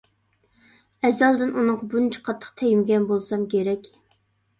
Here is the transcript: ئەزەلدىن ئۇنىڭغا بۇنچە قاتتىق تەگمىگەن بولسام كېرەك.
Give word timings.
ئەزەلدىن 1.09 1.51
ئۇنىڭغا 1.55 1.89
بۇنچە 1.91 2.21
قاتتىق 2.29 2.55
تەگمىگەن 2.63 3.05
بولسام 3.13 3.45
كېرەك. 3.53 3.87